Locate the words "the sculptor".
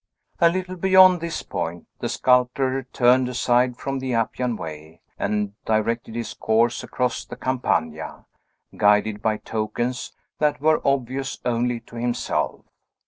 1.99-2.87